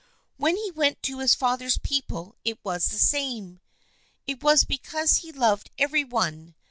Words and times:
When 0.37 0.55
he 0.57 0.71
went 0.71 1.03
to 1.03 1.19
his 1.19 1.35
father's 1.35 1.77
people 1.77 2.35
it 2.43 2.57
was 2.63 2.87
the 2.87 2.97
same. 2.97 3.59
It 4.25 4.41
was 4.41 4.63
because 4.65 5.17
he 5.17 5.31
loved 5.31 5.69
every 5.77 6.03
one. 6.03 6.55